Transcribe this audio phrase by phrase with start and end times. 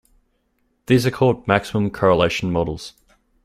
[0.87, 2.93] These are called maximum correlation models.